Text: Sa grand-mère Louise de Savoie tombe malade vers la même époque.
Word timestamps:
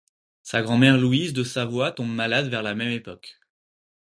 Sa 0.41 0.63
grand-mère 0.63 0.97
Louise 0.97 1.31
de 1.31 1.43
Savoie 1.43 1.91
tombe 1.91 2.09
malade 2.09 2.47
vers 2.49 2.63
la 2.63 2.73
même 2.73 2.89
époque. 2.89 3.39